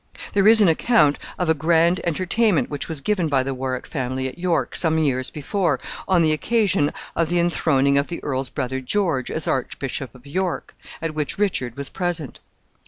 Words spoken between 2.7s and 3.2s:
which was